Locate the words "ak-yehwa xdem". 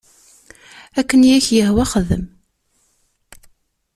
1.37-2.25